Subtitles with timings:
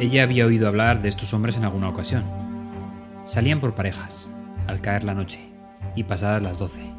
[0.00, 2.24] Ella había oído hablar de estos hombres en alguna ocasión.
[3.26, 4.30] Salían por parejas,
[4.66, 5.40] al caer la noche,
[5.94, 6.90] y pasadas las doce,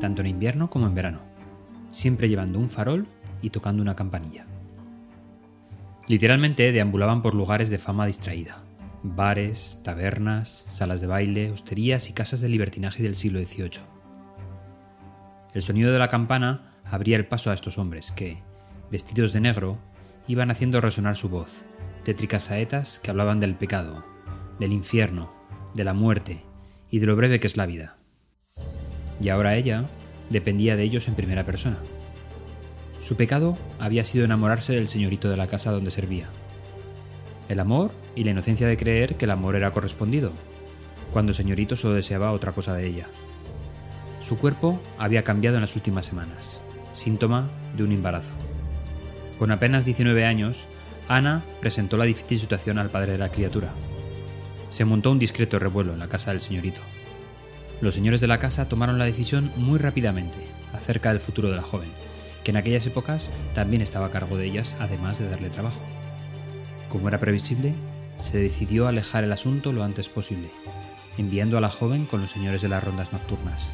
[0.00, 1.20] tanto en invierno como en verano,
[1.90, 3.06] siempre llevando un farol
[3.42, 4.46] y tocando una campanilla.
[6.06, 8.62] Literalmente deambulaban por lugares de fama distraída,
[9.02, 13.82] bares, tabernas, salas de baile, hosterías y casas de libertinaje del siglo XVIII.
[15.52, 18.38] El sonido de la campana abría el paso a estos hombres que,
[18.90, 19.76] vestidos de negro,
[20.26, 21.66] iban haciendo resonar su voz,
[22.08, 24.02] tétricas saetas que hablaban del pecado,
[24.58, 25.30] del infierno,
[25.74, 26.42] de la muerte
[26.88, 27.98] y de lo breve que es la vida.
[29.20, 29.90] Y ahora ella
[30.30, 31.76] dependía de ellos en primera persona.
[33.02, 36.30] Su pecado había sido enamorarse del señorito de la casa donde servía.
[37.50, 40.32] El amor y la inocencia de creer que el amor era correspondido,
[41.12, 43.08] cuando el señorito solo deseaba otra cosa de ella.
[44.20, 46.62] Su cuerpo había cambiado en las últimas semanas,
[46.94, 48.32] síntoma de un embarazo.
[49.38, 50.66] Con apenas 19 años,
[51.08, 53.72] Ana presentó la difícil situación al padre de la criatura.
[54.68, 56.82] Se montó un discreto revuelo en la casa del señorito.
[57.80, 60.38] Los señores de la casa tomaron la decisión muy rápidamente
[60.74, 61.88] acerca del futuro de la joven,
[62.44, 65.80] que en aquellas épocas también estaba a cargo de ellas, además de darle trabajo.
[66.90, 67.74] Como era previsible,
[68.20, 70.50] se decidió alejar el asunto lo antes posible,
[71.16, 73.70] enviando a la joven con los señores de las rondas nocturnas.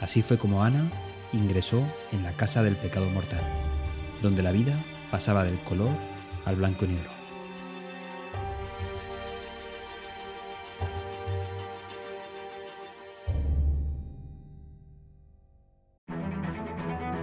[0.00, 0.88] Así fue como Ana
[1.32, 3.42] ingresó en la casa del pecado mortal,
[4.22, 4.74] donde la vida
[5.10, 5.90] pasaba del color
[6.48, 7.10] al blanco y negro.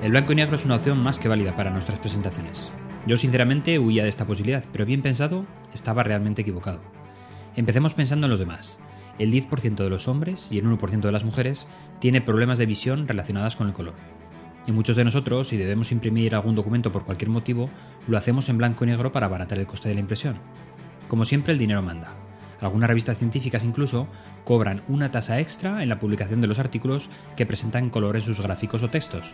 [0.04, 2.70] El blanco y negro es una opción más que válida para nuestras presentaciones.
[3.08, 6.80] Yo sinceramente huía de esta posibilidad, pero bien pensado, estaba realmente equivocado.
[7.56, 8.78] Empecemos pensando en los demás.
[9.18, 11.68] El 10% de los hombres y el 1% de las mujeres
[12.00, 13.96] tiene problemas de visión relacionadas con el color.
[14.68, 17.70] Y muchos de nosotros, si debemos imprimir algún documento por cualquier motivo,
[18.08, 20.38] lo hacemos en blanco y negro para abaratar el coste de la impresión.
[21.08, 22.14] Como siempre, el dinero manda.
[22.62, 24.08] Algunas revistas científicas incluso
[24.44, 28.40] cobran una tasa extra en la publicación de los artículos que presentan color en sus
[28.40, 29.34] gráficos o textos.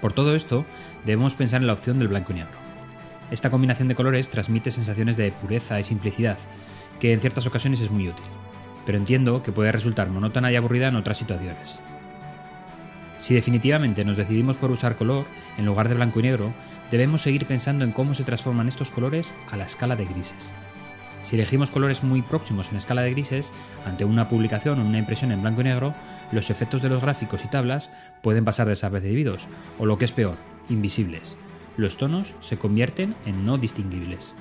[0.00, 0.64] Por todo esto,
[1.04, 2.66] debemos pensar en la opción del blanco y negro.
[3.30, 6.38] Esta combinación de colores transmite sensaciones de pureza y simplicidad,
[7.00, 8.24] que en ciertas ocasiones es muy útil,
[8.86, 11.80] pero entiendo que puede resultar monótona y aburrida en otras situaciones.
[13.18, 15.24] Si definitivamente nos decidimos por usar color
[15.56, 16.52] en lugar de blanco y negro,
[16.90, 20.52] debemos seguir pensando en cómo se transforman estos colores a la escala de grises.
[21.22, 23.52] Si elegimos colores muy próximos en escala de grises,
[23.84, 25.94] ante una publicación o una impresión en blanco y negro,
[26.30, 27.90] los efectos de los gráficos y tablas
[28.22, 30.36] pueden pasar desapercibidos, o lo que es peor,
[30.68, 31.36] invisibles.
[31.76, 34.34] Los tonos se convierten en no distinguibles.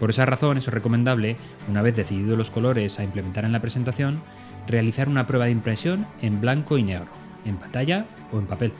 [0.00, 1.36] Por esa razón es recomendable,
[1.68, 4.20] una vez decididos los colores a implementar en la presentación,
[4.66, 7.08] realizar una prueba de impresión en blanco y negro,
[7.44, 8.72] en pantalla o en papel.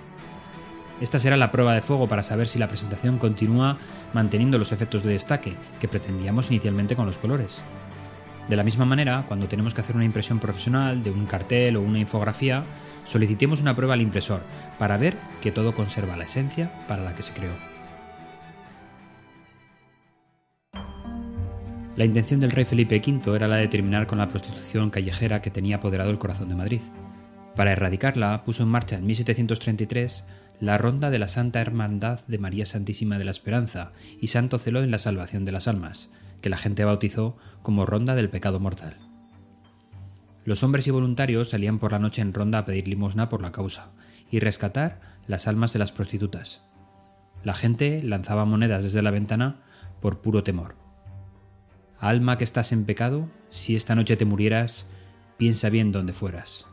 [1.01, 3.79] Esta será la prueba de fuego para saber si la presentación continúa
[4.13, 7.63] manteniendo los efectos de destaque que pretendíamos inicialmente con los colores.
[8.49, 11.83] De la misma manera, cuando tenemos que hacer una impresión profesional de un cartel o
[11.83, 12.65] una infografía,
[13.05, 14.41] solicitemos una prueba al impresor
[14.79, 17.53] para ver que todo conserva la esencia para la que se creó.
[21.95, 25.51] La intención del rey Felipe V era la de terminar con la prostitución callejera que
[25.51, 26.81] tenía apoderado el corazón de Madrid.
[27.59, 30.23] Para erradicarla, puso en marcha en 1733
[30.61, 34.81] la ronda de la Santa Hermandad de María Santísima de la Esperanza y Santo Celo
[34.81, 36.09] en la Salvación de las Almas,
[36.41, 38.99] que la gente bautizó como Ronda del Pecado Mortal.
[40.45, 43.51] Los hombres y voluntarios salían por la noche en ronda a pedir limosna por la
[43.51, 43.91] causa
[44.31, 46.63] y rescatar las almas de las prostitutas.
[47.43, 49.57] La gente lanzaba monedas desde la ventana
[50.01, 50.77] por puro temor.
[51.99, 54.87] Alma que estás en pecado, si esta noche te murieras,
[55.39, 56.68] piensa bien dónde fueras.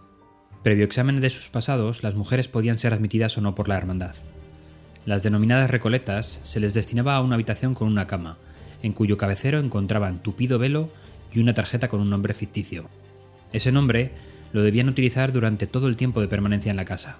[0.65, 4.15] Previo examen de sus pasados, las mujeres podían ser admitidas o no por la hermandad.
[5.05, 8.39] Las denominadas recoletas se les destinaba a una habitación con una cama,
[8.81, 10.89] en cuyo cabecero encontraban tupido velo
[11.31, 12.89] y una tarjeta con un nombre ficticio.
[13.53, 14.13] Ese nombre
[14.53, 17.17] lo debían utilizar durante todo el tiempo de permanencia en la casa,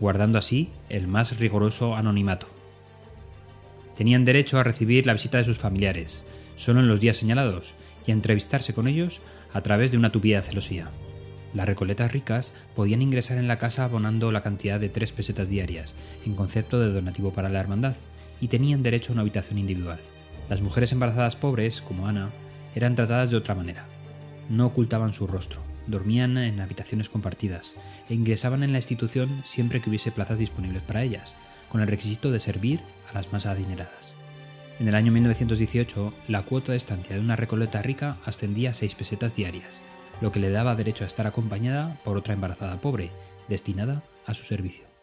[0.00, 2.48] guardando así el más riguroso anonimato.
[3.96, 6.24] Tenían derecho a recibir la visita de sus familiares,
[6.56, 9.20] solo en los días señalados, y a entrevistarse con ellos
[9.52, 10.90] a través de una tupida celosía.
[11.54, 15.94] Las recoletas ricas podían ingresar en la casa abonando la cantidad de tres pesetas diarias,
[16.26, 17.94] en concepto de donativo para la hermandad,
[18.40, 20.00] y tenían derecho a una habitación individual.
[20.48, 22.30] Las mujeres embarazadas pobres, como Ana,
[22.74, 23.86] eran tratadas de otra manera.
[24.50, 27.76] No ocultaban su rostro, dormían en habitaciones compartidas
[28.08, 31.36] e ingresaban en la institución siempre que hubiese plazas disponibles para ellas,
[31.68, 34.14] con el requisito de servir a las más adineradas.
[34.80, 38.96] En el año 1918, la cuota de estancia de una recoleta rica ascendía a seis
[38.96, 39.82] pesetas diarias,
[40.20, 43.10] lo que le daba derecho a estar acompañada por otra embarazada pobre,
[43.48, 44.93] destinada a su servicio.